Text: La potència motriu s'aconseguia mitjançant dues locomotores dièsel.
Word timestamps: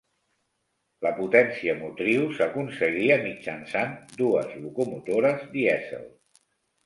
La 1.05 1.09
potència 1.17 1.75
motriu 1.81 2.23
s'aconseguia 2.39 3.19
mitjançant 3.27 3.93
dues 4.23 4.55
locomotores 4.63 5.47
dièsel. 5.53 6.09